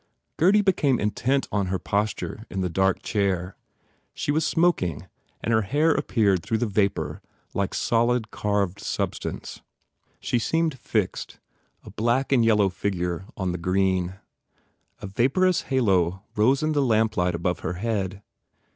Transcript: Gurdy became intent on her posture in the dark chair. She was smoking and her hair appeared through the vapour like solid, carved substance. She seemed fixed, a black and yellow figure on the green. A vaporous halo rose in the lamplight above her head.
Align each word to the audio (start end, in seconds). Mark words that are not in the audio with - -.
Gurdy 0.37 0.63
became 0.63 0.99
intent 0.99 1.47
on 1.51 1.67
her 1.67 1.77
posture 1.77 2.47
in 2.49 2.61
the 2.61 2.71
dark 2.71 3.03
chair. 3.03 3.55
She 4.15 4.31
was 4.31 4.43
smoking 4.43 5.07
and 5.43 5.53
her 5.53 5.61
hair 5.61 5.91
appeared 5.93 6.41
through 6.41 6.57
the 6.57 6.65
vapour 6.65 7.21
like 7.53 7.75
solid, 7.75 8.31
carved 8.31 8.79
substance. 8.79 9.61
She 10.19 10.39
seemed 10.39 10.79
fixed, 10.79 11.39
a 11.83 11.91
black 11.91 12.31
and 12.31 12.43
yellow 12.43 12.69
figure 12.69 13.25
on 13.37 13.51
the 13.51 13.59
green. 13.59 14.15
A 15.03 15.05
vaporous 15.05 15.61
halo 15.69 16.23
rose 16.35 16.63
in 16.63 16.71
the 16.71 16.81
lamplight 16.81 17.35
above 17.35 17.59
her 17.59 17.73
head. 17.73 18.23